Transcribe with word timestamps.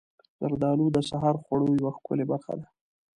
زردالو 0.41 0.85
د 0.95 0.97
سحر 1.09 1.35
خوړو 1.43 1.67
یوه 1.79 1.91
ښکلې 1.97 2.25
برخه 2.31 2.53
ده. 2.59 2.67